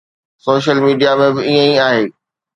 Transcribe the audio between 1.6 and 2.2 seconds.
ئي آهي.